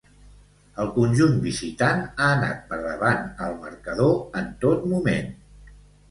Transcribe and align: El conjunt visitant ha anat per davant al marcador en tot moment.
El 0.83 0.87
conjunt 0.93 1.35
visitant 1.41 1.99
ha 2.05 2.29
anat 2.37 2.63
per 2.71 2.79
davant 2.85 3.27
al 3.49 3.53
marcador 3.65 4.41
en 4.41 4.49
tot 4.65 4.89
moment. 4.95 5.29